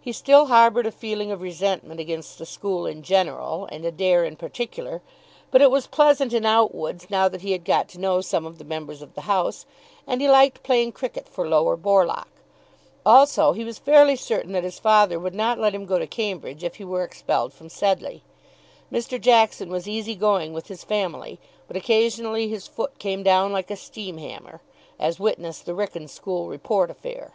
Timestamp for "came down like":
23.00-23.72